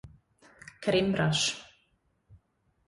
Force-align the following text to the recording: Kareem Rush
Kareem 0.81 1.13
Rush 1.13 1.53